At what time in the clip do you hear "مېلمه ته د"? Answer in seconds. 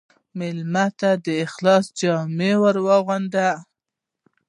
0.37-1.27